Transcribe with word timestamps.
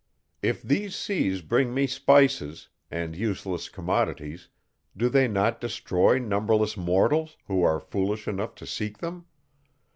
If 0.41 0.63
these 0.63 0.95
seas 0.95 1.41
bring 1.43 1.75
me 1.75 1.85
spices, 1.85 2.69
and 2.89 3.15
useless 3.15 3.69
commodities, 3.69 4.49
do 4.97 5.09
they 5.09 5.27
not 5.27 5.61
destroy 5.61 6.17
numberless 6.17 6.75
mortals, 6.75 7.37
who 7.45 7.61
are 7.61 7.79
foolish 7.79 8.27
enough 8.27 8.55
to 8.55 8.65
seek 8.65 8.97
them? 8.97 9.27